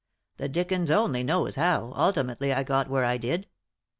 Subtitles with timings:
[0.37, 3.45] The dickens only knows how, ultimately, I got where I did.